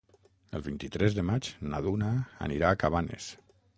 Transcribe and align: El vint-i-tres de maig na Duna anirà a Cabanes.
El 0.59 0.61
vint-i-tres 0.67 1.17
de 1.17 1.25
maig 1.27 1.49
na 1.73 1.81
Duna 1.89 2.09
anirà 2.47 2.73
a 2.73 2.79
Cabanes. 2.85 3.29